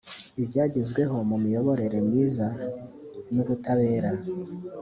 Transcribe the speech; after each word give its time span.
ibyagezweho 0.41 1.15
mu 1.29 1.37
miyoborere 1.43 1.97
myiza 2.07 2.47
n’ubutabera 3.33 4.11